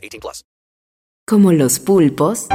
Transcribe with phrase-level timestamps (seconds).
[0.00, 0.44] 18 plus.
[1.26, 2.48] Como los pulpos,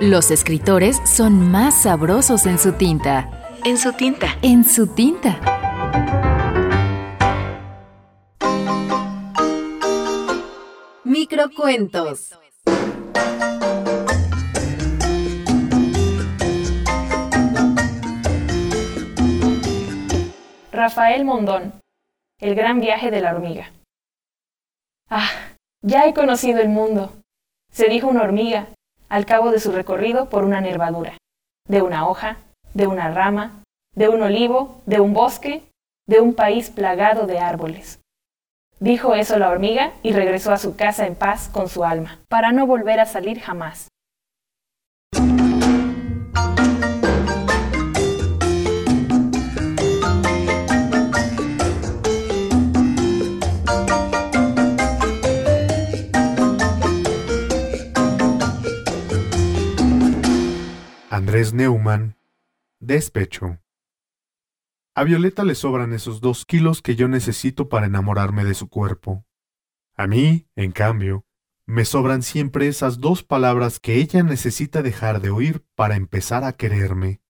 [0.00, 3.30] los escritores son más sabrosos en su tinta.
[3.64, 4.36] En su tinta.
[4.42, 5.38] En su tinta.
[11.04, 12.32] Microcuentos.
[20.72, 21.74] Rafael Mondón,
[22.40, 23.70] El gran viaje de la hormiga.
[25.14, 25.28] Ah,
[25.82, 27.12] ya he conocido el mundo,
[27.70, 28.68] se dijo una hormiga
[29.10, 31.18] al cabo de su recorrido por una nervadura,
[31.68, 32.38] de una hoja,
[32.72, 33.62] de una rama,
[33.94, 35.64] de un olivo, de un bosque,
[36.08, 38.00] de un país plagado de árboles.
[38.80, 42.52] Dijo eso la hormiga y regresó a su casa en paz con su alma, para
[42.52, 43.88] no volver a salir jamás.
[61.22, 62.16] Andrés Neumann,
[62.80, 63.60] despecho.
[64.96, 69.24] A Violeta le sobran esos dos kilos que yo necesito para enamorarme de su cuerpo.
[69.94, 71.24] A mí, en cambio,
[71.64, 76.54] me sobran siempre esas dos palabras que ella necesita dejar de oír para empezar a
[76.54, 77.21] quererme.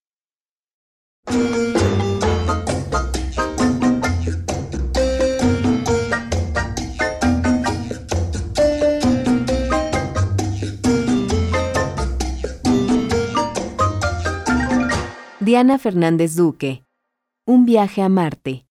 [15.43, 16.85] Diana Fernández Duque.
[17.45, 18.65] Un viaje a Marte.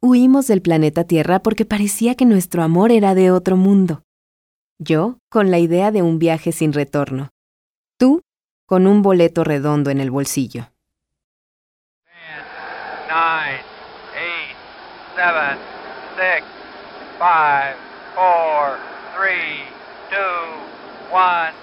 [0.00, 4.04] Huimos del planeta Tierra porque parecía que nuestro amor era de otro mundo.
[4.78, 7.30] Yo, con la idea de un viaje sin retorno.
[7.98, 8.22] Tú,
[8.66, 10.68] con un boleto redondo en el bolsillo.
[13.08, 13.60] 9,
[14.14, 14.46] 8,
[15.16, 15.58] 7,
[16.18, 16.44] 6,
[17.18, 17.26] 5,
[18.14, 18.76] 4,
[19.18, 19.34] 3,
[20.12, 20.18] 2,
[21.10, 21.61] 1.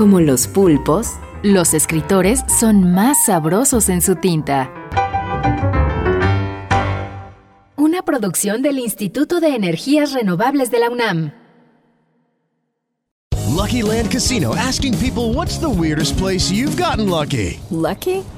[0.00, 1.08] Como los pulpos,
[1.42, 4.72] los escritores son más sabrosos en su tinta.
[7.76, 11.32] Una producción del Instituto de Energías Renovables de la UNAM.
[13.54, 17.60] Lucky Land Casino asking people what's the weirdest place you've gotten lucky?
[17.70, 18.24] Lucky?